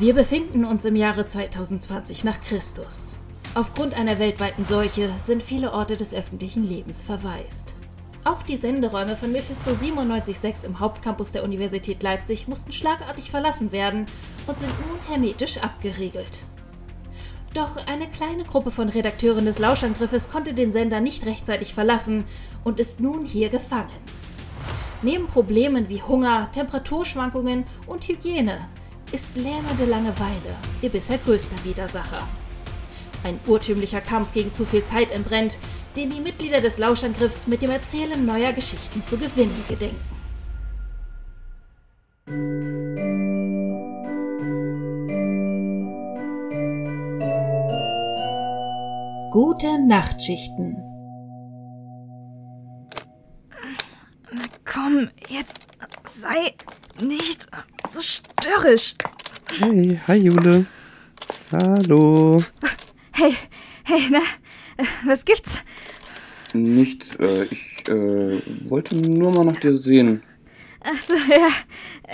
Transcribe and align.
Wir 0.00 0.12
befinden 0.12 0.64
uns 0.64 0.84
im 0.84 0.96
Jahre 0.96 1.24
2020 1.24 2.24
nach 2.24 2.40
Christus. 2.40 3.16
Aufgrund 3.54 3.94
einer 3.94 4.18
weltweiten 4.18 4.64
Seuche 4.64 5.08
sind 5.18 5.40
viele 5.40 5.72
Orte 5.72 5.96
des 5.96 6.12
öffentlichen 6.12 6.68
Lebens 6.68 7.04
verwaist. 7.04 7.76
Auch 8.24 8.42
die 8.42 8.56
Senderäume 8.56 9.14
von 9.14 9.30
Mephisto 9.30 9.70
97.6 9.70 10.64
im 10.64 10.80
Hauptcampus 10.80 11.30
der 11.30 11.44
Universität 11.44 12.02
Leipzig 12.02 12.48
mussten 12.48 12.72
schlagartig 12.72 13.30
verlassen 13.30 13.70
werden 13.70 14.06
und 14.48 14.58
sind 14.58 14.72
nun 14.80 14.98
hermetisch 15.06 15.58
abgeriegelt. 15.58 16.40
Doch 17.52 17.76
eine 17.86 18.08
kleine 18.08 18.42
Gruppe 18.42 18.72
von 18.72 18.88
Redakteuren 18.88 19.44
des 19.44 19.60
Lauschangriffes 19.60 20.28
konnte 20.28 20.54
den 20.54 20.72
Sender 20.72 20.98
nicht 20.98 21.24
rechtzeitig 21.24 21.72
verlassen 21.72 22.24
und 22.64 22.80
ist 22.80 22.98
nun 22.98 23.26
hier 23.26 23.48
gefangen. 23.48 23.90
Neben 25.02 25.28
Problemen 25.28 25.88
wie 25.88 26.02
Hunger, 26.02 26.50
Temperaturschwankungen 26.50 27.64
und 27.86 28.08
Hygiene 28.08 28.58
ist 29.14 29.36
lähmende 29.36 29.84
Langeweile 29.84 30.56
ihr 30.82 30.88
bisher 30.88 31.18
größter 31.18 31.64
Widersacher. 31.64 32.26
Ein 33.22 33.38
urtümlicher 33.46 34.00
Kampf 34.00 34.32
gegen 34.32 34.52
zu 34.52 34.66
viel 34.66 34.82
Zeit 34.82 35.12
entbrennt, 35.12 35.56
den 35.94 36.10
die 36.10 36.20
Mitglieder 36.20 36.60
des 36.60 36.78
Lauschangriffs 36.78 37.46
mit 37.46 37.62
dem 37.62 37.70
Erzählen 37.70 38.26
neuer 38.26 38.52
Geschichten 38.52 39.04
zu 39.04 39.16
gewinnen 39.16 39.64
gedenken. 39.68 40.00
Gute 49.30 49.78
Nachtschichten. 49.86 50.76
Komm, 54.64 55.08
jetzt 55.28 55.68
sei 56.04 56.54
nicht 57.00 57.46
so 57.92 58.02
störrisch. 58.02 58.94
Hey, 59.58 60.00
hi 60.08 60.16
Jule. 60.16 60.66
Hallo. 61.52 62.42
Hey, 63.12 63.36
hey, 63.84 64.10
na, 64.10 64.20
was 65.06 65.24
gibt's? 65.24 65.62
Nichts, 66.54 67.14
äh, 67.20 67.44
ich 67.44 67.88
äh, 67.88 68.42
wollte 68.68 68.96
nur 68.96 69.30
mal 69.30 69.44
nach 69.44 69.60
dir 69.60 69.76
sehen. 69.76 70.24
Ach 70.80 71.00
so, 71.00 71.14
ja, 71.14 71.48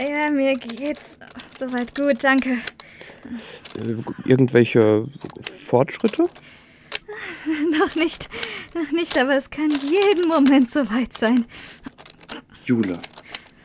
ja, 0.07 0.31
mir 0.31 0.55
geht's 0.55 1.19
soweit 1.59 1.95
gut, 1.95 2.23
danke. 2.23 2.59
Irgendwelche 4.27 5.09
Fortschritte? 5.67 6.25
Noch 7.79 7.95
nicht, 7.95 8.29
noch 8.75 8.93
nicht, 8.93 9.17
aber 9.19 9.37
es 9.37 9.49
kann 9.49 9.71
jeden 9.71 10.29
Moment 10.29 10.71
soweit 10.71 11.17
sein. 11.17 11.47
Jule, 12.67 12.99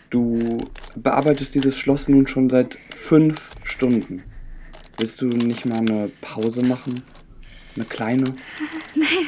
du 0.10 0.60
bearbeitest 0.95 1.56
dieses 1.56 1.78
Schloss 1.78 2.08
nun 2.08 2.26
schon 2.28 2.50
seit 2.50 2.78
fünf 2.95 3.55
Stunden. 3.76 4.23
Willst 4.98 5.22
du 5.22 5.26
nicht 5.26 5.66
mal 5.66 5.80
eine 5.80 6.09
Pause 6.22 6.66
machen? 6.66 6.94
Eine 7.76 7.86
kleine? 7.86 8.23
Nein, 8.95 9.28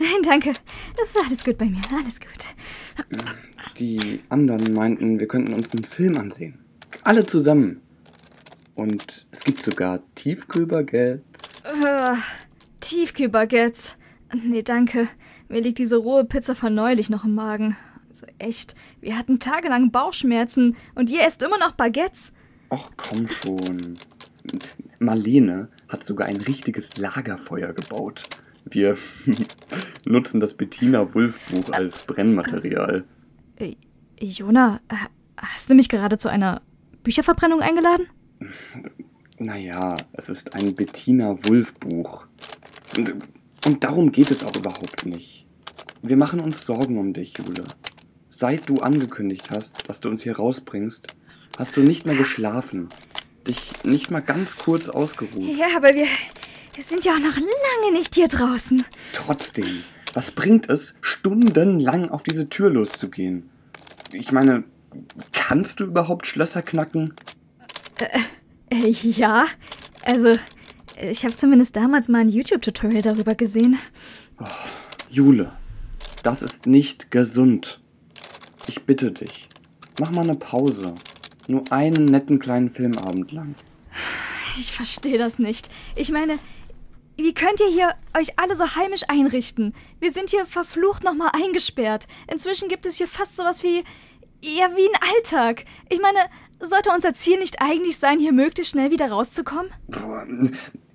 nein, 0.00 0.22
danke. 0.22 0.52
Das 0.96 1.10
ist 1.10 1.18
alles 1.24 1.44
gut 1.44 1.58
bei 1.58 1.66
mir, 1.66 1.80
alles 1.94 2.18
gut. 2.18 2.30
Die 3.78 4.20
anderen 4.30 4.72
meinten, 4.72 5.20
wir 5.20 5.28
könnten 5.28 5.52
uns 5.52 5.70
einen 5.70 5.84
Film 5.84 6.16
ansehen. 6.16 6.58
Alle 7.04 7.26
zusammen. 7.26 7.82
Und 8.74 9.26
es 9.30 9.44
gibt 9.44 9.62
sogar 9.62 10.00
Tiefkühlbaguettes. 10.14 11.20
Uh, 11.66 12.16
Tiefkühlbaguettes. 12.80 13.98
Nee, 14.32 14.62
danke. 14.62 15.08
Mir 15.48 15.60
liegt 15.60 15.78
diese 15.78 15.96
rohe 15.96 16.24
Pizza 16.24 16.54
von 16.54 16.74
neulich 16.74 17.10
noch 17.10 17.24
im 17.24 17.34
Magen. 17.34 17.76
Also 18.08 18.26
echt, 18.38 18.74
wir 19.00 19.18
hatten 19.18 19.40
tagelang 19.40 19.90
Bauchschmerzen 19.90 20.76
und 20.94 21.10
ihr 21.10 21.26
esst 21.26 21.42
immer 21.42 21.58
noch 21.58 21.72
Baguettes. 21.72 22.32
Ach 22.70 22.90
komm 22.96 23.26
schon. 23.28 23.96
Marlene 24.98 25.68
hat 25.88 26.04
sogar 26.04 26.28
ein 26.28 26.36
richtiges 26.36 26.96
Lagerfeuer 26.96 27.72
gebaut. 27.72 28.24
Wir 28.64 28.98
nutzen 30.06 30.40
das 30.40 30.54
Bettina 30.54 31.14
Wulff 31.14 31.38
Buch 31.50 31.72
als 31.72 32.04
Brennmaterial. 32.06 33.04
Äh, 33.56 33.76
Jona, 34.20 34.80
hast 35.36 35.70
du 35.70 35.74
mich 35.74 35.88
gerade 35.88 36.18
zu 36.18 36.28
einer 36.28 36.60
Bücherverbrennung 37.02 37.60
eingeladen? 37.60 38.06
Naja, 39.38 39.94
es 40.12 40.28
ist 40.28 40.54
ein 40.54 40.74
Bettina 40.74 41.38
Wulff 41.44 41.74
Buch. 41.74 42.26
Und, 42.96 43.14
und 43.66 43.84
darum 43.84 44.12
geht 44.12 44.30
es 44.30 44.44
auch 44.44 44.56
überhaupt 44.56 45.06
nicht. 45.06 45.46
Wir 46.02 46.16
machen 46.16 46.40
uns 46.40 46.66
Sorgen 46.66 46.98
um 46.98 47.12
dich, 47.12 47.36
Jule. 47.38 47.64
Seit 48.28 48.68
du 48.68 48.76
angekündigt 48.76 49.50
hast, 49.50 49.88
dass 49.88 50.00
du 50.00 50.08
uns 50.08 50.22
hier 50.22 50.36
rausbringst, 50.36 51.06
hast 51.58 51.76
du 51.76 51.82
nicht 51.82 52.06
mehr 52.06 52.14
geschlafen. 52.14 52.88
Dich 53.46 53.84
nicht 53.84 54.10
mal 54.10 54.20
ganz 54.20 54.56
kurz 54.56 54.88
ausgeruht. 54.88 55.56
Ja, 55.58 55.66
aber 55.76 55.88
wir, 55.94 56.06
wir 56.74 56.84
sind 56.84 57.04
ja 57.04 57.12
auch 57.12 57.18
noch 57.18 57.36
lange 57.36 57.92
nicht 57.92 58.14
hier 58.14 58.28
draußen. 58.28 58.84
Trotzdem, 59.12 59.82
was 60.14 60.30
bringt 60.30 60.70
es, 60.70 60.94
stundenlang 61.00 62.10
auf 62.10 62.22
diese 62.22 62.48
Tür 62.48 62.70
loszugehen? 62.70 63.50
Ich 64.12 64.32
meine, 64.32 64.64
kannst 65.32 65.80
du 65.80 65.84
überhaupt 65.84 66.26
Schlösser 66.26 66.62
knacken? 66.62 67.12
Äh, 67.98 68.76
äh, 68.76 68.90
ja, 68.90 69.46
also 70.04 70.38
ich 71.00 71.24
habe 71.24 71.36
zumindest 71.36 71.74
damals 71.76 72.08
mal 72.08 72.20
ein 72.20 72.28
YouTube-Tutorial 72.28 73.02
darüber 73.02 73.34
gesehen. 73.34 73.78
Oh, 74.40 74.46
Jule, 75.10 75.52
das 76.22 76.42
ist 76.42 76.66
nicht 76.66 77.10
gesund. 77.10 77.80
Ich 78.66 78.84
bitte 78.84 79.10
dich, 79.10 79.48
mach 79.98 80.10
mal 80.12 80.22
eine 80.22 80.34
Pause. 80.34 80.94
Nur 81.48 81.62
einen 81.70 82.04
netten 82.04 82.38
kleinen 82.38 82.68
Filmabend 82.68 83.32
lang. 83.32 83.54
Ich 84.58 84.72
verstehe 84.72 85.18
das 85.18 85.38
nicht. 85.38 85.70
Ich 85.96 86.10
meine, 86.10 86.38
wie 87.16 87.32
könnt 87.32 87.60
ihr 87.60 87.68
hier 87.68 87.94
euch 88.16 88.38
alle 88.38 88.54
so 88.54 88.76
heimisch 88.76 89.04
einrichten? 89.08 89.74
Wir 89.98 90.12
sind 90.12 90.30
hier 90.30 90.44
verflucht 90.44 91.04
nochmal 91.04 91.30
eingesperrt. 91.32 92.06
Inzwischen 92.30 92.68
gibt 92.68 92.84
es 92.84 92.96
hier 92.96 93.08
fast 93.08 93.34
sowas 93.34 93.62
wie. 93.62 93.82
Ja, 94.40 94.70
wie 94.76 94.86
ein 94.86 95.14
Alltag. 95.16 95.64
Ich 95.88 96.00
meine, 96.00 96.18
sollte 96.60 96.90
unser 96.90 97.12
Ziel 97.12 97.38
nicht 97.38 97.60
eigentlich 97.60 97.98
sein, 97.98 98.20
hier 98.20 98.32
möglichst 98.32 98.72
schnell 98.72 98.92
wieder 98.92 99.10
rauszukommen? 99.10 99.72
Boah, 99.88 100.24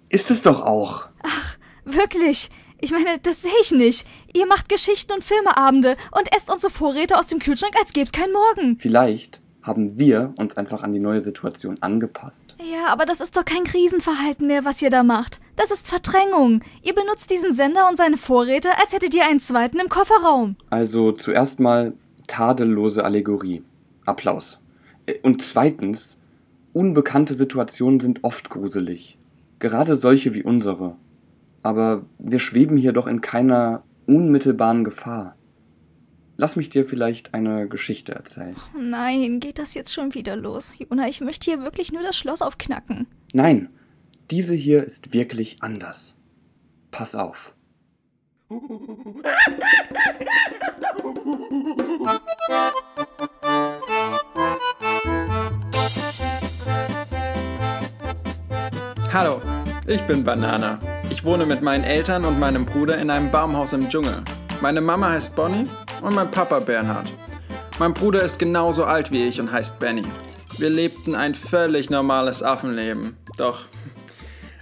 ist 0.07 0.31
es 0.31 0.41
doch 0.43 0.61
auch. 0.61 1.09
Ach, 1.23 1.57
wirklich. 1.83 2.49
Ich 2.79 2.91
meine, 2.91 3.19
das 3.19 3.41
sehe 3.41 3.51
ich 3.61 3.71
nicht. 3.71 4.07
Ihr 4.33 4.45
macht 4.45 4.69
Geschichten 4.69 5.11
und 5.11 5.25
Filmeabende 5.25 5.97
und 6.11 6.33
esst 6.33 6.49
unsere 6.49 6.71
Vorräte 6.71 7.17
aus 7.17 7.27
dem 7.27 7.39
Kühlschrank, 7.39 7.75
als 7.77 7.91
gäbe 7.91 8.05
es 8.05 8.11
keinen 8.13 8.31
Morgen. 8.31 8.77
Vielleicht 8.77 9.42
haben 9.63 9.97
wir 9.97 10.33
uns 10.37 10.57
einfach 10.57 10.83
an 10.83 10.93
die 10.93 10.99
neue 10.99 11.21
Situation 11.21 11.77
angepasst. 11.81 12.55
Ja, 12.59 12.87
aber 12.87 13.05
das 13.05 13.21
ist 13.21 13.35
doch 13.35 13.45
kein 13.45 13.63
Krisenverhalten 13.63 14.45
mehr, 14.45 14.65
was 14.65 14.81
ihr 14.81 14.89
da 14.89 15.03
macht. 15.03 15.39
Das 15.55 15.71
ist 15.71 15.87
Verdrängung. 15.87 16.61
Ihr 16.81 16.93
benutzt 16.93 17.31
diesen 17.31 17.53
Sender 17.53 17.87
und 17.89 17.97
seine 17.97 18.17
Vorräte, 18.17 18.69
als 18.79 18.93
hättet 18.93 19.15
ihr 19.15 19.25
einen 19.25 19.39
zweiten 19.39 19.79
im 19.79 19.89
Kofferraum. 19.89 20.57
Also 20.69 21.13
zuerst 21.13 21.59
mal 21.59 21.93
tadellose 22.27 23.03
Allegorie. 23.03 23.63
Applaus. 24.05 24.59
Äh, 25.05 25.15
und 25.23 25.41
zweitens, 25.41 26.17
unbekannte 26.73 27.33
Situationen 27.33 27.99
sind 27.99 28.23
oft 28.23 28.49
gruselig. 28.49 29.17
Gerade 29.59 29.95
solche 29.95 30.33
wie 30.33 30.43
unsere. 30.43 30.95
Aber 31.61 32.03
wir 32.19 32.39
schweben 32.39 32.75
hier 32.75 32.91
doch 32.91 33.07
in 33.07 33.21
keiner 33.21 33.83
unmittelbaren 34.07 34.83
Gefahr. 34.83 35.35
Lass 36.35 36.55
mich 36.55 36.69
dir 36.69 36.83
vielleicht 36.83 37.33
eine 37.35 37.67
Geschichte 37.67 38.13
erzählen. 38.13 38.55
Oh 38.75 38.79
nein, 38.81 39.39
geht 39.39 39.59
das 39.59 39.75
jetzt 39.75 39.93
schon 39.93 40.15
wieder 40.15 40.35
los? 40.35 40.73
Jona, 40.79 41.07
ich 41.07 41.21
möchte 41.21 41.45
hier 41.45 41.61
wirklich 41.61 41.91
nur 41.91 42.01
das 42.01 42.17
Schloss 42.17 42.41
aufknacken. 42.41 43.05
Nein, 43.33 43.69
diese 44.31 44.55
hier 44.55 44.83
ist 44.83 45.13
wirklich 45.13 45.57
anders. 45.61 46.15
Pass 46.89 47.13
auf. 47.13 47.53
Hallo, 59.11 59.39
ich 59.85 60.01
bin 60.03 60.23
Banana. 60.23 60.79
Ich 61.11 61.23
wohne 61.23 61.45
mit 61.45 61.61
meinen 61.61 61.83
Eltern 61.83 62.25
und 62.25 62.39
meinem 62.39 62.65
Bruder 62.65 62.97
in 62.97 63.11
einem 63.11 63.29
Baumhaus 63.29 63.73
im 63.73 63.87
Dschungel. 63.87 64.23
Meine 64.61 64.81
Mama 64.81 65.11
heißt 65.11 65.35
Bonnie 65.35 65.67
und 66.03 66.13
mein 66.13 66.29
Papa 66.29 66.59
Bernhard. 66.59 67.07
Mein 67.79 67.93
Bruder 67.93 68.21
ist 68.21 68.37
genauso 68.37 68.83
alt 68.83 69.09
wie 69.09 69.25
ich 69.25 69.39
und 69.39 69.51
heißt 69.51 69.79
Benny. 69.79 70.03
Wir 70.57 70.69
lebten 70.69 71.15
ein 71.15 71.33
völlig 71.33 71.89
normales 71.89 72.43
Affenleben. 72.43 73.17
Doch 73.37 73.61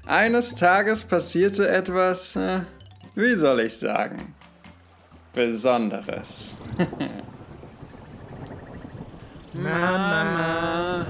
eines 0.06 0.56
Tages 0.56 1.04
passierte 1.04 1.68
etwas, 1.68 2.36
äh, 2.36 2.62
wie 3.16 3.36
soll 3.36 3.60
ich 3.62 3.78
sagen, 3.78 4.34
Besonderes. 5.34 6.56
Mama, 9.54 11.06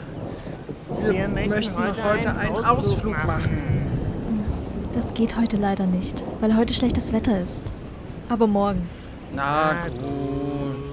wir, 1.01 1.13
wir 1.13 1.28
möchten 1.28 1.78
heute, 1.78 2.04
heute 2.04 2.36
einen 2.36 2.56
Ausflug, 2.56 2.78
Ausflug 2.78 3.12
machen. 3.12 3.28
machen. 3.28 4.92
Das 4.95 5.13
geht 5.13 5.38
heute 5.38 5.57
leider 5.57 5.86
nicht, 5.86 6.24
weil 6.39 6.56
heute 6.56 6.74
schlechtes 6.74 7.13
Wetter 7.13 7.39
ist. 7.39 7.63
Aber 8.30 8.48
morgen. 8.48 8.88
Na 9.33 9.88
gut. 9.88 10.92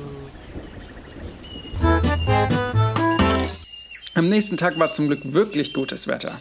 Am 4.14 4.28
nächsten 4.28 4.56
Tag 4.56 4.78
war 4.78 4.92
zum 4.92 5.06
Glück 5.08 5.20
wirklich 5.32 5.72
gutes 5.72 6.06
Wetter. 6.06 6.40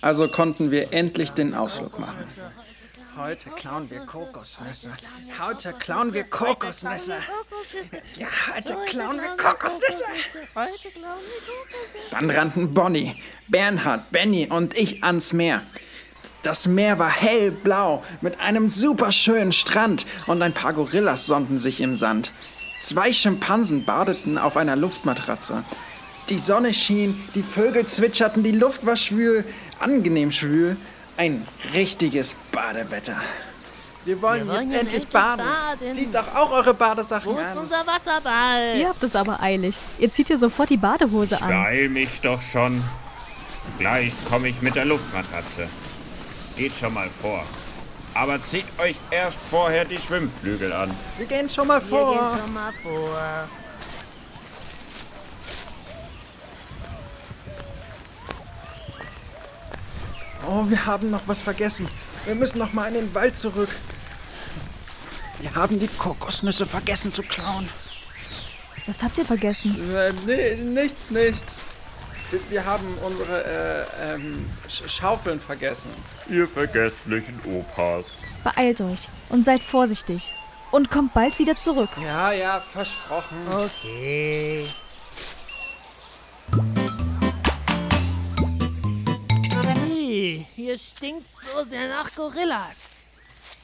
Also 0.00 0.28
konnten 0.28 0.70
wir 0.70 0.92
endlich 0.92 1.30
den 1.30 1.54
Ausflug 1.54 1.98
machen. 1.98 2.18
Heute 3.16 3.50
klauen 3.50 3.90
wir 3.90 4.00
Kokosnüsse. 4.00 4.92
Heute 5.40 5.72
klauen 5.72 6.14
wir 6.14 6.22
Kokosnüsse. 6.24 7.16
Ja, 8.16 8.28
heute 8.54 8.76
klauen 8.86 9.16
wir 9.16 9.36
Kokosnüsse. 9.36 10.04
Dann 12.12 12.30
rannten 12.30 12.74
Bonnie, 12.74 13.20
Bernhard, 13.48 14.10
Benny 14.12 14.46
und 14.46 14.76
ich 14.78 15.02
ans 15.02 15.32
Meer. 15.32 15.62
Das 16.42 16.66
Meer 16.66 16.98
war 16.98 17.10
hellblau 17.10 18.02
mit 18.20 18.40
einem 18.40 18.68
superschönen 18.68 19.52
Strand 19.52 20.06
und 20.26 20.40
ein 20.42 20.52
paar 20.52 20.72
Gorillas 20.72 21.26
sonnten 21.26 21.58
sich 21.58 21.80
im 21.80 21.96
Sand. 21.96 22.32
Zwei 22.80 23.12
Schimpansen 23.12 23.84
badeten 23.84 24.38
auf 24.38 24.56
einer 24.56 24.76
Luftmatratze. 24.76 25.64
Die 26.28 26.38
Sonne 26.38 26.72
schien, 26.74 27.20
die 27.34 27.42
Vögel 27.42 27.86
zwitscherten, 27.86 28.42
die 28.44 28.52
Luft 28.52 28.86
war 28.86 28.96
schwül, 28.96 29.44
angenehm 29.80 30.30
schwül. 30.30 30.76
Ein 31.16 31.46
richtiges 31.74 32.36
Badewetter. 32.52 33.16
Wir 34.04 34.22
wollen, 34.22 34.46
Wir 34.46 34.54
wollen 34.54 34.70
jetzt 34.70 34.72
jetzt 34.74 34.80
endlich 34.82 35.02
endlich 35.02 35.12
baden. 35.12 35.44
baden. 35.44 35.92
Zieht 35.92 36.14
doch 36.14 36.34
auch 36.36 36.52
eure 36.52 36.72
Badesachen 36.72 37.34
Wo 37.34 37.38
ist 37.38 37.46
an. 37.46 37.58
unser 37.58 37.84
Wasserball? 37.86 38.76
Ihr 38.78 38.88
habt 38.88 39.02
es 39.02 39.16
aber 39.16 39.42
eilig. 39.42 39.74
Ihr 39.98 40.10
zieht 40.10 40.28
hier 40.28 40.38
sofort 40.38 40.70
die 40.70 40.76
Badehose 40.76 41.42
an. 41.42 41.48
Beeil 41.48 41.88
mich 41.88 42.20
doch 42.20 42.40
schon. 42.40 42.80
Gleich 43.78 44.12
komme 44.30 44.48
ich 44.48 44.62
mit 44.62 44.76
der 44.76 44.84
Luftmatratze. 44.84 45.68
Geht 46.58 46.74
schon 46.74 46.92
mal 46.92 47.08
vor. 47.22 47.44
Aber 48.14 48.44
zieht 48.44 48.66
euch 48.80 48.96
erst 49.12 49.36
vorher 49.48 49.84
die 49.84 49.96
Schwimmflügel 49.96 50.72
an. 50.72 50.90
Wir 51.16 51.26
gehen 51.26 51.48
schon 51.48 51.68
mal 51.68 51.80
Wir 51.80 51.88
vor. 51.88 52.30
gehen 52.30 52.40
schon 52.40 52.52
mal 52.52 52.72
vor. 52.82 53.48
Oh, 60.46 60.64
wir 60.68 60.86
haben 60.86 61.10
noch 61.10 61.22
was 61.26 61.40
vergessen. 61.40 61.88
Wir 62.24 62.34
müssen 62.34 62.58
noch 62.58 62.72
mal 62.72 62.88
in 62.88 62.94
den 62.94 63.14
Wald 63.14 63.38
zurück. 63.38 63.68
Wir 65.40 65.54
haben 65.54 65.78
die 65.78 65.86
Kokosnüsse 65.88 66.66
vergessen 66.66 67.12
zu 67.12 67.22
klauen. 67.22 67.68
Was 68.86 69.02
habt 69.02 69.18
ihr 69.18 69.24
vergessen? 69.24 69.76
Äh, 69.94 70.12
nee, 70.26 70.54
nichts, 70.56 71.10
nichts. 71.10 71.67
Wir, 72.30 72.50
wir 72.50 72.64
haben 72.66 72.86
unsere 72.98 73.44
äh, 73.44 74.14
ähm, 74.14 74.50
Sch 74.68 74.82
Schaufeln 74.86 75.40
vergessen. 75.40 75.90
Ihr 76.28 76.46
vergesslichen 76.46 77.40
Opas. 77.46 78.06
Beeilt 78.44 78.80
euch 78.82 79.08
und 79.30 79.44
seid 79.44 79.62
vorsichtig. 79.62 80.34
Und 80.70 80.90
kommt 80.90 81.14
bald 81.14 81.38
wieder 81.38 81.56
zurück. 81.56 81.88
Ja, 82.02 82.30
ja, 82.32 82.60
versprochen. 82.60 83.38
Okay. 83.48 84.66
Hey, 89.62 90.46
hier 90.54 90.78
stinkt 90.78 91.26
so 91.50 91.64
sehr 91.64 91.88
nach 91.88 92.14
Gorillas. 92.14 92.90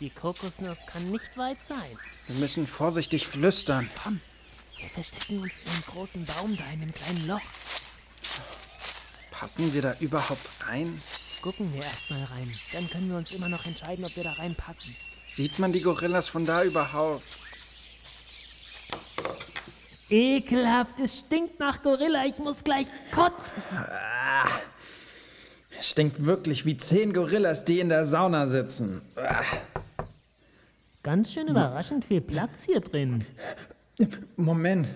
Die 0.00 0.08
Kokosnuss 0.08 0.78
kann 0.90 1.10
nicht 1.10 1.36
weit 1.36 1.58
sein. 1.62 1.98
Wir 2.28 2.36
müssen 2.40 2.66
vorsichtig 2.66 3.26
flüstern. 3.26 3.90
Komm, 4.02 4.20
wir 4.78 4.88
verstecken 4.88 5.40
uns 5.40 5.52
in 5.62 5.70
einem 5.70 5.82
großen 5.86 6.24
Baum 6.24 6.56
da 6.56 6.64
in 6.72 6.80
einem 6.80 6.92
kleinen 6.92 7.28
Loch. 7.28 7.42
Passen 9.44 9.74
wir 9.74 9.82
da 9.82 9.94
überhaupt 10.00 10.48
rein? 10.66 10.98
Gucken 11.42 11.70
wir 11.74 11.82
erstmal 11.82 12.24
rein. 12.24 12.50
Dann 12.72 12.88
können 12.88 13.10
wir 13.10 13.18
uns 13.18 13.30
immer 13.30 13.50
noch 13.50 13.66
entscheiden, 13.66 14.02
ob 14.06 14.16
wir 14.16 14.24
da 14.24 14.32
reinpassen. 14.32 14.96
Sieht 15.26 15.58
man 15.58 15.70
die 15.70 15.82
Gorillas 15.82 16.28
von 16.28 16.46
da 16.46 16.64
überhaupt? 16.64 17.26
Ekelhaft, 20.08 20.98
es 20.98 21.18
stinkt 21.18 21.60
nach 21.60 21.82
Gorilla. 21.82 22.24
Ich 22.24 22.38
muss 22.38 22.64
gleich 22.64 22.86
kotzen. 23.14 23.62
Es 25.78 25.90
stinkt 25.90 26.24
wirklich 26.24 26.64
wie 26.64 26.78
zehn 26.78 27.12
Gorillas, 27.12 27.66
die 27.66 27.80
in 27.80 27.90
der 27.90 28.06
Sauna 28.06 28.46
sitzen. 28.46 29.02
Ah. 29.14 29.42
Ganz 31.02 31.34
schön 31.34 31.48
überraschend 31.48 32.06
viel 32.06 32.22
Platz 32.22 32.64
hier 32.64 32.80
drin. 32.80 33.26
Moment. 34.36 34.88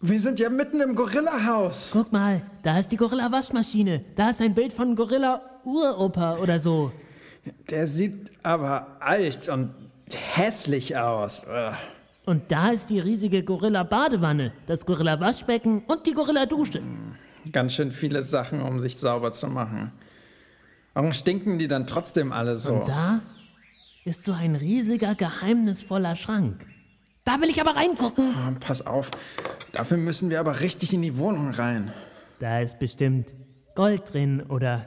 Wir 0.00 0.20
sind 0.20 0.38
ja 0.38 0.48
mitten 0.48 0.80
im 0.80 0.94
Gorillahaus. 0.94 1.90
Guck 1.92 2.12
mal, 2.12 2.42
da 2.62 2.78
ist 2.78 2.92
die 2.92 2.96
Gorilla-Waschmaschine. 2.96 4.04
Da 4.14 4.30
ist 4.30 4.40
ein 4.40 4.54
Bild 4.54 4.72
von 4.72 4.94
Gorilla-Uropa 4.94 6.36
oder 6.36 6.60
so. 6.60 6.92
Der 7.68 7.88
sieht 7.88 8.30
aber 8.44 8.96
alt 9.00 9.48
und 9.48 9.74
hässlich 10.34 10.96
aus. 10.96 11.42
Ugh. 11.44 11.74
Und 12.26 12.52
da 12.52 12.68
ist 12.68 12.90
die 12.90 13.00
riesige 13.00 13.42
Gorilla-Badewanne, 13.42 14.52
das 14.68 14.86
Gorilla-Waschbecken 14.86 15.82
und 15.88 16.06
die 16.06 16.12
Gorilla-Dusche. 16.12 16.80
Ganz 17.50 17.74
schön 17.74 17.90
viele 17.90 18.22
Sachen, 18.22 18.62
um 18.62 18.78
sich 18.78 18.98
sauber 18.98 19.32
zu 19.32 19.48
machen. 19.48 19.90
Warum 20.94 21.12
stinken 21.12 21.58
die 21.58 21.66
dann 21.66 21.88
trotzdem 21.88 22.30
alle 22.30 22.56
so? 22.56 22.74
Und 22.74 22.88
da 22.88 23.20
ist 24.04 24.22
so 24.22 24.32
ein 24.32 24.54
riesiger, 24.54 25.16
geheimnisvoller 25.16 26.14
Schrank. 26.14 26.64
Da 27.28 27.38
will 27.42 27.50
ich 27.50 27.60
aber 27.60 27.76
reingucken. 27.76 28.34
Ah, 28.34 28.54
Pass 28.58 28.86
auf. 28.86 29.10
Dafür 29.72 29.98
müssen 29.98 30.30
wir 30.30 30.40
aber 30.40 30.60
richtig 30.60 30.94
in 30.94 31.02
die 31.02 31.18
Wohnung 31.18 31.50
rein. 31.50 31.92
Da 32.38 32.60
ist 32.60 32.78
bestimmt 32.78 33.34
Gold 33.74 34.14
drin 34.14 34.42
oder 34.48 34.86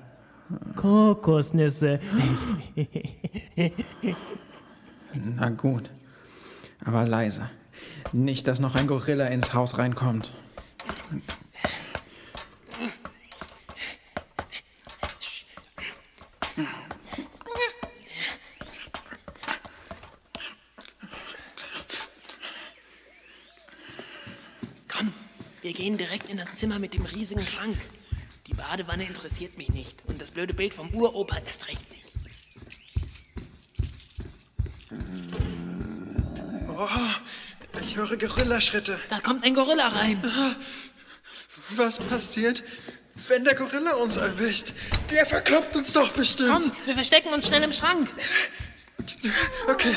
Kokosnüsse. 0.76 2.00
Na 5.14 5.50
gut. 5.50 5.92
Aber 6.84 7.06
leise. 7.06 7.48
Nicht, 8.12 8.48
dass 8.48 8.60
noch 8.60 8.74
ein 8.74 8.88
Gorilla 8.88 9.28
ins 9.28 9.54
Haus 9.54 9.78
reinkommt. 9.78 10.34
Gehen 25.82 25.98
direkt 25.98 26.30
in 26.30 26.38
das 26.38 26.54
Zimmer 26.54 26.78
mit 26.78 26.94
dem 26.94 27.06
riesigen 27.06 27.44
Schrank. 27.44 27.76
Die 28.46 28.54
Badewanne 28.54 29.04
interessiert 29.04 29.58
mich 29.58 29.70
nicht 29.70 29.98
und 30.06 30.22
das 30.22 30.30
blöde 30.30 30.54
Bild 30.54 30.76
vom 30.76 30.94
Uropa 30.94 31.38
erst 31.44 31.68
recht 31.70 31.90
nicht. 31.90 32.14
Ich 37.82 37.96
höre 37.96 38.16
Gorillaschritte. 38.16 39.00
Da 39.10 39.22
kommt 39.22 39.44
ein 39.44 39.56
Gorilla 39.56 39.88
rein. 39.88 40.22
Was 41.72 41.98
passiert, 41.98 42.62
wenn 43.28 43.44
der 43.44 43.56
Gorilla 43.56 43.96
uns 43.96 44.18
erwischt? 44.18 44.74
Der 45.10 45.26
verkloppt 45.26 45.76
uns 45.76 45.94
doch 45.94 46.12
bestimmt. 46.12 46.52
Komm, 46.52 46.72
wir 46.86 46.94
verstecken 46.94 47.34
uns 47.34 47.48
schnell 47.48 47.64
im 47.64 47.72
Schrank. 47.72 48.08
Okay. 49.68 49.96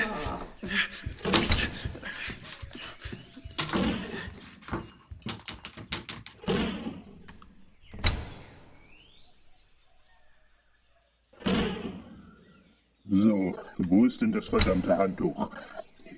So, 13.14 13.56
wo 13.78 14.06
ist 14.06 14.22
denn 14.22 14.32
das 14.32 14.48
verdammte 14.48 14.98
Handtuch? 14.98 15.48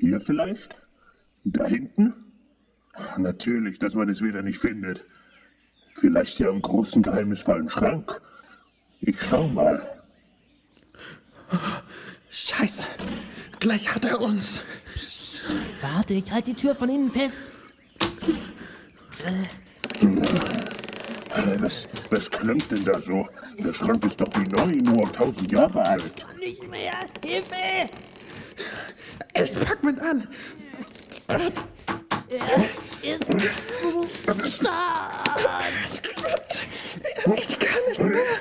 Hier 0.01 0.19
vielleicht? 0.19 0.79
Da 1.45 1.67
hinten? 1.67 2.15
Natürlich, 3.19 3.79
dass 3.79 3.95
man 3.95 4.09
es 4.09 4.23
wieder 4.23 4.41
nicht 4.41 4.59
findet. 4.59 5.05
Vielleicht 5.93 6.39
ja 6.39 6.49
im 6.49 6.63
großen 6.63 7.03
geheimnisvollen 7.03 7.69
Schrank. 7.69 8.19
Ich 9.03 9.21
schau 9.21 9.47
mal. 9.47 9.87
Scheiße. 12.31 12.83
Gleich 13.61 13.95
hat 13.95 14.07
er 14.07 14.23
uns. 14.23 14.63
Warte, 15.83 16.15
ich 16.15 16.33
halte 16.33 16.53
die 16.53 16.57
Tür 16.57 16.75
von 16.75 16.89
innen 16.89 17.11
fest. 17.11 17.53
Äh, 19.23 19.66
Was, 21.61 21.87
was 22.11 22.29
klemmt 22.29 22.71
denn 22.73 22.85
da 22.85 23.01
so? 23.01 23.29
Der 23.59 23.73
Schrank 23.73 24.05
ist 24.05 24.21
doch 24.21 24.29
wie 24.35 24.49
neu, 24.49 24.73
nur 24.83 25.13
tausend 25.13 25.53
Jahre 25.53 25.81
alt. 25.81 26.27
Nicht 26.39 26.69
mehr. 26.69 26.93
Hilfe! 27.25 27.89
Es 29.33 29.53
packt 29.53 29.85
mich 29.85 30.01
an. 30.03 30.27
Er 31.29 31.41
ist 33.15 34.57
stark. 34.57 35.63
Ich 37.37 37.59
kann 37.59 37.83
nicht 37.89 38.01
mehr. 38.01 38.41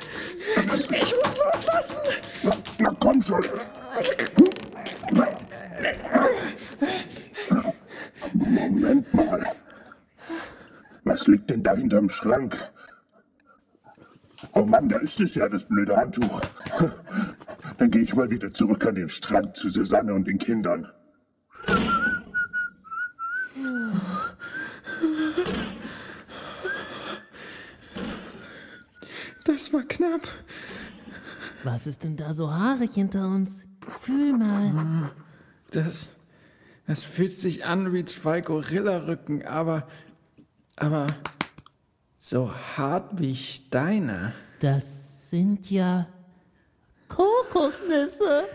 Ich 0.89 1.15
muss 1.15 1.37
loslassen. 1.37 1.99
Na, 2.43 2.57
na 2.79 2.95
komm 2.99 3.21
schon. 3.21 3.45
Moment 8.33 9.13
mal. 9.13 9.55
Was 11.03 11.27
liegt 11.27 11.51
denn 11.51 11.61
da 11.61 11.75
hinterm 11.75 12.09
Schrank? 12.09 12.57
Oh 14.53 14.63
Mann, 14.63 14.89
da 14.89 14.97
ist 14.97 15.19
es 15.19 15.35
ja, 15.35 15.49
das 15.49 15.65
blöde 15.65 15.95
Handtuch. 15.95 16.41
Dann 17.77 17.91
gehe 17.91 18.01
ich 18.01 18.15
mal 18.15 18.29
wieder 18.29 18.53
zurück 18.53 18.85
an 18.85 18.95
den 18.95 19.09
Strand 19.09 19.55
zu 19.55 19.69
Susanne 19.69 20.13
und 20.13 20.25
den 20.27 20.37
Kindern. 20.37 20.87
Das 29.43 29.71
war 29.73 29.83
knapp. 29.83 30.21
Was 31.63 31.87
ist 31.87 32.03
denn 32.03 32.17
da 32.17 32.33
so 32.33 32.51
haarig 32.51 32.93
hinter 32.93 33.27
uns? 33.27 33.65
Fühl 34.01 34.33
mal. 34.33 35.11
Das, 35.71 36.09
das 36.87 37.03
fühlt 37.03 37.31
sich 37.31 37.65
an 37.65 37.93
wie 37.93 38.05
zwei 38.05 38.41
Gorillarücken, 38.41 39.45
aber, 39.45 39.87
aber 40.75 41.07
so 42.27 42.51
hart 42.75 43.19
wie 43.19 43.35
Steine. 43.35 44.33
Das 44.59 45.29
sind 45.29 45.69
ja 45.69 46.07
Kokosnüsse. 47.07 48.47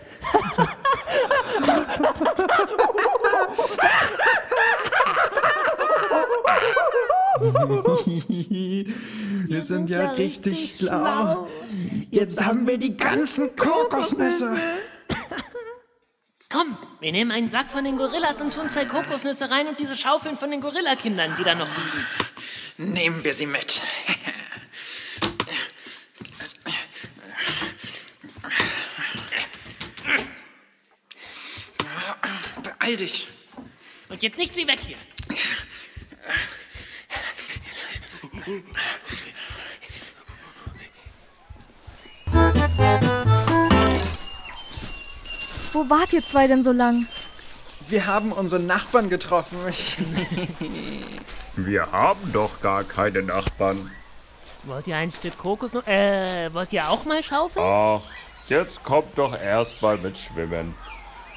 wir 9.47 9.63
sind 9.63 9.89
ja 9.89 10.11
richtig 10.11 10.75
schlau. 10.77 11.47
Jetzt 12.09 12.43
haben 12.43 12.67
wir 12.67 12.77
die 12.77 12.97
ganzen 12.97 13.55
Kokosnüsse. 13.55 14.57
Komm, 16.49 16.77
wir 16.99 17.13
nehmen 17.13 17.31
einen 17.31 17.47
Sack 17.47 17.71
von 17.71 17.85
den 17.85 17.95
Gorillas 17.95 18.41
und 18.41 18.53
tun 18.53 18.69
zwei 18.69 18.83
Kokosnüsse 18.83 19.49
rein 19.49 19.67
und 19.67 19.79
diese 19.79 19.95
Schaufeln 19.95 20.37
von 20.37 20.51
den 20.51 20.59
Gorillakindern, 20.59 21.37
die 21.39 21.45
da 21.45 21.55
noch 21.55 21.69
liegen. 21.69 22.05
Nehmen 22.81 23.23
wir 23.23 23.33
sie 23.33 23.45
mit. 23.45 23.79
Beeil 32.63 32.97
dich. 32.97 33.27
Und 34.09 34.23
jetzt 34.23 34.39
nichts 34.39 34.57
wie 34.57 34.67
weg 34.67 34.79
hier. 34.79 34.97
Wo 45.71 45.87
wart 45.87 46.13
ihr 46.13 46.25
zwei 46.25 46.47
denn 46.47 46.63
so 46.63 46.71
lang? 46.71 47.05
Wir 47.87 48.07
haben 48.07 48.31
unseren 48.31 48.65
Nachbarn 48.65 49.11
getroffen. 49.11 49.59
Wir 51.55 51.91
haben 51.91 52.31
doch 52.31 52.61
gar 52.61 52.83
keine 52.83 53.21
Nachbarn. 53.21 53.91
Wollt 54.63 54.87
ihr 54.87 54.95
ein 54.95 55.11
Stück 55.11 55.37
Kokosnuss? 55.37 55.85
Äh, 55.87 56.53
wollt 56.53 56.71
ihr 56.71 56.87
auch 56.89 57.05
mal 57.05 57.21
schaufeln? 57.23 57.65
Ach, 57.65 58.01
jetzt 58.47 58.83
kommt 58.83 59.17
doch 59.17 59.37
erstmal 59.39 59.97
mit 59.97 60.17
Schwimmen. 60.17 60.73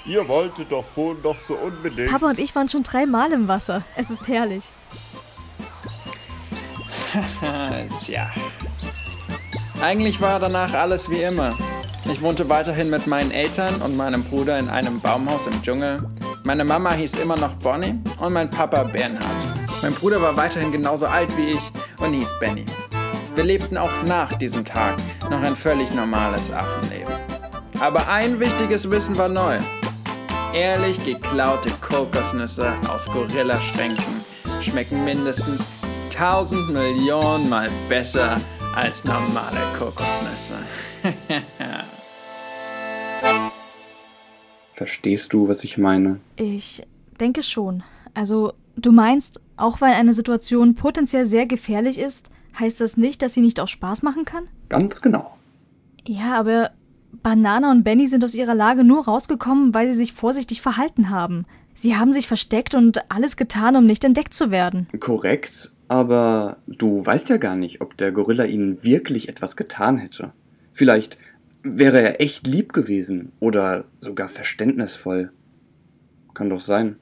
Ihr 0.06 0.28
wolltet 0.28 0.70
doch 0.70 0.84
vorhin 0.84 1.22
doch 1.22 1.40
so 1.40 1.54
unbedingt. 1.54 2.10
Papa 2.10 2.28
und 2.28 2.38
ich 2.38 2.54
waren 2.54 2.68
schon 2.68 2.82
dreimal 2.82 3.32
im 3.32 3.48
Wasser. 3.48 3.82
Es 3.96 4.10
ist 4.10 4.28
herrlich. 4.28 4.64
Tja. 8.04 8.30
Eigentlich 9.80 10.20
war 10.20 10.38
danach 10.38 10.74
alles 10.74 11.08
wie 11.08 11.22
immer. 11.22 11.56
Ich 12.12 12.20
wohnte 12.20 12.48
weiterhin 12.50 12.90
mit 12.90 13.06
meinen 13.06 13.30
Eltern 13.30 13.80
und 13.80 13.96
meinem 13.96 14.24
Bruder 14.24 14.58
in 14.58 14.68
einem 14.68 15.00
Baumhaus 15.00 15.46
im 15.46 15.62
Dschungel. 15.62 16.06
Meine 16.44 16.64
Mama 16.64 16.92
hieß 16.92 17.14
immer 17.14 17.36
noch 17.36 17.54
Bonnie 17.54 17.98
und 18.18 18.32
mein 18.34 18.50
Papa 18.50 18.82
Bernhard. 18.82 19.53
Mein 19.84 19.92
Bruder 19.92 20.22
war 20.22 20.34
weiterhin 20.34 20.72
genauso 20.72 21.04
alt 21.04 21.28
wie 21.36 21.50
ich 21.50 21.70
und 22.00 22.14
hieß 22.14 22.38
Benny. 22.40 22.64
Wir 23.34 23.44
lebten 23.44 23.76
auch 23.76 23.90
nach 24.06 24.32
diesem 24.38 24.64
Tag 24.64 24.96
noch 25.28 25.42
ein 25.42 25.54
völlig 25.54 25.92
normales 25.92 26.50
Affenleben. 26.50 27.12
Aber 27.80 28.08
ein 28.08 28.40
wichtiges 28.40 28.90
Wissen 28.90 29.18
war 29.18 29.28
neu. 29.28 29.58
Ehrlich 30.54 31.04
geklaute 31.04 31.68
Kokosnüsse 31.86 32.72
aus 32.88 33.04
Gorillaschränken 33.04 34.24
schmecken 34.62 35.04
mindestens 35.04 35.68
1000 36.14 36.72
Millionen 36.72 37.50
Mal 37.50 37.68
besser 37.86 38.40
als 38.74 39.04
normale 39.04 39.60
Kokosnüsse. 39.78 40.54
Verstehst 44.72 45.34
du, 45.34 45.46
was 45.46 45.62
ich 45.62 45.76
meine? 45.76 46.20
Ich 46.36 46.82
denke 47.20 47.42
schon. 47.42 47.82
Also, 48.14 48.54
du 48.76 48.92
meinst, 48.92 49.40
auch 49.56 49.80
weil 49.80 49.92
eine 49.92 50.14
Situation 50.14 50.74
potenziell 50.74 51.26
sehr 51.26 51.46
gefährlich 51.46 51.98
ist, 51.98 52.30
heißt 52.58 52.80
das 52.80 52.96
nicht, 52.96 53.22
dass 53.22 53.34
sie 53.34 53.40
nicht 53.40 53.60
auch 53.60 53.68
Spaß 53.68 54.02
machen 54.02 54.24
kann? 54.24 54.44
Ganz 54.68 55.00
genau. 55.00 55.36
Ja, 56.06 56.38
aber 56.38 56.70
Banana 57.22 57.70
und 57.70 57.84
Benny 57.84 58.06
sind 58.06 58.24
aus 58.24 58.34
ihrer 58.34 58.54
Lage 58.54 58.84
nur 58.84 59.04
rausgekommen, 59.04 59.74
weil 59.74 59.88
sie 59.88 59.98
sich 59.98 60.12
vorsichtig 60.12 60.60
verhalten 60.60 61.10
haben. 61.10 61.46
Sie 61.72 61.96
haben 61.96 62.12
sich 62.12 62.28
versteckt 62.28 62.74
und 62.74 63.10
alles 63.10 63.36
getan, 63.36 63.76
um 63.76 63.86
nicht 63.86 64.04
entdeckt 64.04 64.34
zu 64.34 64.50
werden. 64.50 64.86
Korrekt, 65.00 65.72
aber 65.88 66.58
du 66.66 67.04
weißt 67.04 67.28
ja 67.28 67.36
gar 67.36 67.56
nicht, 67.56 67.80
ob 67.80 67.96
der 67.96 68.12
Gorilla 68.12 68.44
ihnen 68.44 68.84
wirklich 68.84 69.28
etwas 69.28 69.56
getan 69.56 69.98
hätte. 69.98 70.32
Vielleicht 70.72 71.18
wäre 71.62 72.00
er 72.00 72.20
echt 72.20 72.46
lieb 72.46 72.72
gewesen 72.72 73.32
oder 73.40 73.84
sogar 74.00 74.28
verständnisvoll. 74.28 75.32
Kann 76.34 76.50
doch 76.50 76.60
sein. 76.60 76.96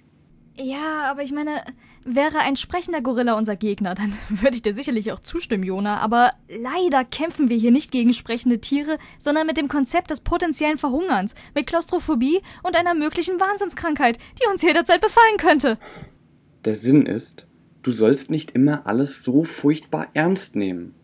Ja, 0.57 1.11
aber 1.11 1.23
ich 1.23 1.33
meine, 1.33 1.63
wäre 2.05 2.39
ein 2.39 2.57
sprechender 2.57 3.01
Gorilla 3.01 3.35
unser 3.35 3.57
Gegner, 3.57 3.95
dann 3.95 4.13
würde 4.29 4.57
ich 4.57 4.63
dir 4.63 4.75
sicherlich 4.75 5.13
auch 5.13 5.19
zustimmen, 5.19 5.65
Jona. 5.65 5.99
Aber 5.99 6.33
leider 6.49 7.05
kämpfen 7.05 7.49
wir 7.49 7.57
hier 7.57 7.71
nicht 7.71 7.91
gegen 7.91 8.13
sprechende 8.13 8.61
Tiere, 8.61 8.99
sondern 9.19 9.47
mit 9.47 9.57
dem 9.57 9.69
Konzept 9.69 10.11
des 10.11 10.21
potenziellen 10.21 10.79
Verhungerns, 10.79 11.35
mit 11.55 11.67
Klaustrophobie 11.67 12.41
und 12.63 12.77
einer 12.77 12.95
möglichen 12.95 13.41
Wahnsinnskrankheit, 13.41 14.19
die 14.41 14.49
uns 14.51 14.63
jederzeit 14.63 15.01
befallen 15.01 15.37
könnte. 15.39 15.79
Der 16.65 16.77
Sinn 16.77 17.07
ist, 17.07 17.47
du 17.83 17.91
sollst 17.91 18.31
nicht 18.31 18.53
immer 18.53 18.87
alles 18.87 19.23
so 19.25 19.45
furchtbar 19.45 20.09
ernst 20.15 20.55
nehmen. 20.55 20.95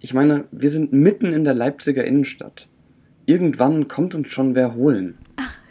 Ich 0.00 0.14
meine, 0.14 0.44
wir 0.50 0.70
sind 0.70 0.92
mitten 0.92 1.32
in 1.32 1.44
der 1.44 1.54
Leipziger 1.54 2.04
Innenstadt. 2.04 2.68
Irgendwann 3.24 3.88
kommt 3.88 4.14
uns 4.14 4.28
schon 4.28 4.54
wer 4.54 4.74
holen. 4.74 5.16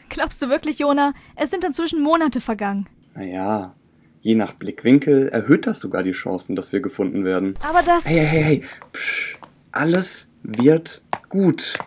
Glaubst 0.10 0.42
du 0.42 0.50
wirklich, 0.50 0.80
Jona? 0.80 1.13
Es 1.36 1.51
sind 1.51 1.63
inzwischen 1.63 2.01
Monate 2.01 2.42
vergangen. 2.42 2.88
Naja, 3.13 3.75
je 4.22 4.36
nach 4.36 4.53
Blickwinkel 4.53 5.27
erhöht 5.30 5.68
das 5.68 5.80
sogar 5.80 6.03
die 6.03 6.12
Chancen, 6.12 6.56
dass 6.56 6.72
wir 6.72 6.80
gefunden 6.80 7.24
werden. 7.25 7.56
Aber 7.68 7.82
das. 7.84 8.06
Hey, 8.06 8.25
hey, 8.25 8.27
hey, 8.27 8.44
hey. 8.44 8.63
Psch, 8.94 9.36
alles 9.72 10.27
wird 10.44 11.01
gut. 11.30 11.77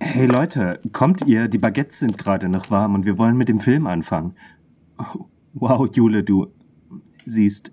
Hey 0.00 0.26
Leute, 0.26 0.80
kommt 0.92 1.26
ihr? 1.26 1.48
Die 1.48 1.58
Baguettes 1.58 1.98
sind 1.98 2.18
gerade 2.18 2.48
noch 2.48 2.70
warm 2.70 2.94
und 2.94 3.04
wir 3.04 3.18
wollen 3.18 3.36
mit 3.36 3.48
dem 3.48 3.60
Film 3.60 3.86
anfangen. 3.86 4.34
Oh, 4.98 5.26
wow, 5.54 5.88
Jule, 5.92 6.22
du 6.22 6.52
siehst 7.26 7.72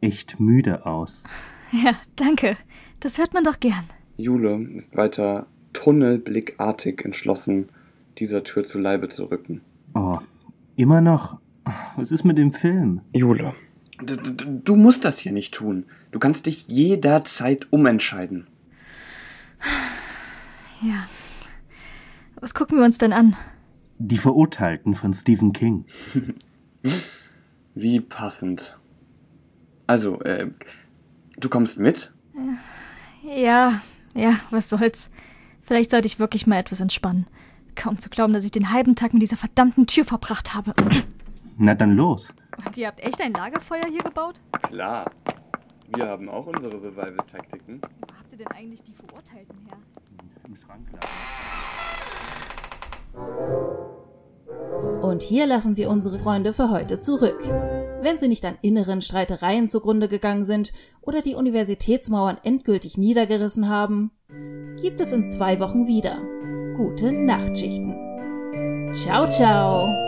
echt 0.00 0.38
müde 0.38 0.86
aus. 0.86 1.24
Ja, 1.72 1.94
danke. 2.16 2.56
Das 3.00 3.18
hört 3.18 3.34
man 3.34 3.42
doch 3.42 3.58
gern. 3.58 3.84
Jule 4.16 4.68
ist 4.76 4.96
weiter 4.96 5.46
tunnelblickartig 5.72 7.04
entschlossen, 7.04 7.68
dieser 8.18 8.44
Tür 8.44 8.64
zu 8.64 8.78
Leibe 8.78 9.08
zu 9.08 9.24
rücken. 9.24 9.60
Oh, 9.94 10.18
immer 10.76 11.00
noch? 11.00 11.40
Was 11.96 12.12
ist 12.12 12.24
mit 12.24 12.36
dem 12.38 12.52
Film? 12.52 13.00
Jule, 13.12 13.54
d- 14.00 14.16
d- 14.16 14.44
du 14.64 14.76
musst 14.76 15.04
das 15.04 15.18
hier 15.18 15.32
nicht 15.32 15.54
tun. 15.54 15.84
Du 16.10 16.18
kannst 16.18 16.46
dich 16.46 16.68
jederzeit 16.68 17.66
umentscheiden. 17.72 18.46
Ja. 20.82 21.06
Was 22.40 22.52
gucken 22.54 22.78
wir 22.78 22.84
uns 22.84 22.98
denn 22.98 23.12
an? 23.12 23.36
Die 23.98 24.18
Verurteilten 24.18 24.94
von 24.94 25.14
Stephen 25.14 25.52
King. 25.52 25.86
Wie 27.74 28.00
passend. 28.00 28.78
Also, 29.86 30.20
äh, 30.20 30.50
du 31.38 31.48
kommst 31.48 31.78
mit? 31.78 32.12
Ja, 33.22 33.80
ja, 34.14 34.34
was 34.50 34.68
soll's. 34.68 35.10
Vielleicht 35.62 35.90
sollte 35.90 36.06
ich 36.06 36.18
wirklich 36.18 36.46
mal 36.46 36.58
etwas 36.58 36.80
entspannen. 36.80 37.26
Kaum 37.74 37.98
zu 37.98 38.10
glauben, 38.10 38.34
dass 38.34 38.44
ich 38.44 38.50
den 38.50 38.70
halben 38.70 38.94
Tag 38.96 39.14
mit 39.14 39.22
dieser 39.22 39.36
verdammten 39.38 39.86
Tür 39.86 40.04
verbracht 40.04 40.54
habe. 40.54 40.74
Na 41.56 41.74
dann 41.74 41.94
los. 41.96 42.32
Und 42.64 42.76
ihr 42.76 42.88
habt 42.88 43.00
echt 43.00 43.20
ein 43.20 43.32
Lagerfeuer 43.32 43.86
hier 43.88 44.02
gebaut? 44.02 44.40
Klar. 44.62 45.10
Wir 45.94 46.06
haben 46.06 46.28
auch 46.28 46.46
unsere 46.46 46.80
Survival-Taktiken. 46.80 47.80
Wo 47.80 48.14
habt 48.14 48.32
ihr 48.32 48.38
denn 48.38 48.48
eigentlich 48.48 48.82
die 48.82 48.94
Verurteilten 48.94 49.56
her? 49.66 49.78
Und 55.00 55.22
hier 55.22 55.46
lassen 55.46 55.76
wir 55.76 55.90
unsere 55.90 56.18
Freunde 56.18 56.52
für 56.52 56.70
heute 56.70 56.98
zurück. 57.00 57.40
Wenn 58.00 58.18
sie 58.18 58.28
nicht 58.28 58.44
an 58.44 58.58
inneren 58.62 59.00
Streitereien 59.00 59.68
zugrunde 59.68 60.08
gegangen 60.08 60.44
sind 60.44 60.72
oder 61.00 61.22
die 61.22 61.34
Universitätsmauern 61.34 62.38
endgültig 62.42 62.98
niedergerissen 62.98 63.68
haben, 63.68 64.10
gibt 64.80 65.00
es 65.00 65.12
in 65.12 65.26
zwei 65.26 65.60
Wochen 65.60 65.86
wieder. 65.86 66.18
Gute 66.76 67.12
Nachtschichten. 67.12 67.94
Ciao, 68.92 69.28
ciao. 69.28 70.03